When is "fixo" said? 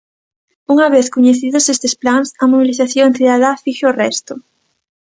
3.63-3.85